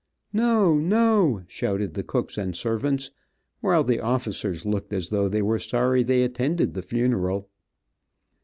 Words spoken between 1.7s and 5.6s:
the cooks and servants, while the officers looked as though they were